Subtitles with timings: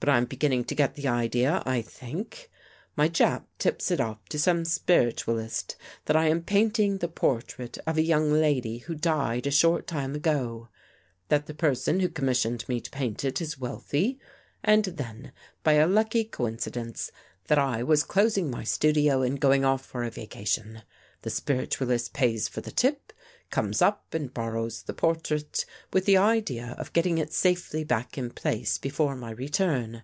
[0.00, 2.50] But I'm beginning to get the idea, I think.
[2.94, 7.96] My Jap tips it off to some spiritualist that I am painting the portrait of
[7.96, 10.68] a young lady who 82 THE FACE UNDER THE PAINT died a short time ago;
[11.30, 14.18] that the person who com missioned me to paint it is wealthy,
[14.62, 15.32] and then,
[15.62, 17.10] by a lucky coincidence,
[17.46, 20.82] that I was closing my studio and going off for a vacation.
[21.22, 23.00] The spiritualist pays for the tip,
[23.50, 28.28] comes up and borrows the portrait, with the idea of getting it safely back in
[28.30, 30.02] place before my re turn.